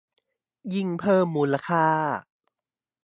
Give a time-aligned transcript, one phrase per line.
[0.73, 1.85] ยิ่งเพิ่มมูลค่า